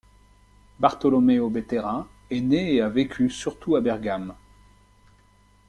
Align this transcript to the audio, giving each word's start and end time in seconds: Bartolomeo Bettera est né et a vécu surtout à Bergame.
Bartolomeo 0.79 1.47
Bettera 1.51 2.07
est 2.31 2.41
né 2.41 2.73
et 2.73 2.81
a 2.81 2.89
vécu 2.89 3.29
surtout 3.29 3.75
à 3.75 3.81
Bergame. 3.81 4.33